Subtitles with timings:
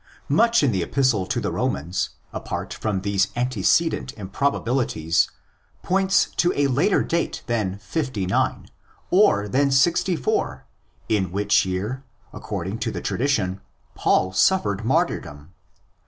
[0.29, 5.29] Much in the Epistle to the Romans, apart from these antecedent improbabilities,
[5.83, 8.65] points to a later date than 59,
[9.11, 10.65] or than 64,
[11.07, 12.03] in which year,
[12.33, 13.61] according to the tradition,
[13.93, 15.53] Paul suffered martyrdom.